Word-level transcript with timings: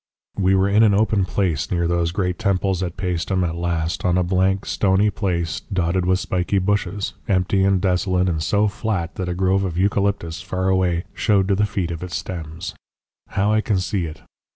We 0.39 0.55
were 0.55 0.67
in 0.67 0.81
an 0.81 0.95
open 0.95 1.25
place 1.25 1.69
near 1.69 1.87
those 1.87 2.11
great 2.11 2.39
temples 2.39 2.81
at 2.81 2.97
Paestum, 2.97 3.43
at 3.43 3.53
last, 3.55 4.03
on 4.03 4.17
a 4.17 4.23
blank 4.23 4.65
stony 4.65 5.11
place 5.11 5.59
dotted 5.59 6.07
with 6.07 6.17
spiky 6.19 6.57
bushes, 6.57 7.13
empty 7.27 7.63
and 7.63 7.79
desolate 7.79 8.27
and 8.27 8.41
so 8.41 8.67
flat 8.67 9.13
that 9.13 9.29
a 9.29 9.35
grove 9.35 9.63
of 9.63 9.77
eucalyptus 9.77 10.41
far 10.41 10.69
away 10.69 11.03
showed 11.13 11.47
to 11.49 11.55
the 11.55 11.67
feet 11.67 11.91
of 11.91 12.01
its 12.01 12.17
stems. 12.17 12.73
How 13.27 13.51
I 13.51 13.61
can 13.61 13.77
see 13.77 14.05
it! 14.07 14.23